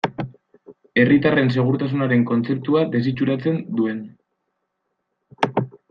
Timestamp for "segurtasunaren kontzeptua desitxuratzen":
1.57-3.63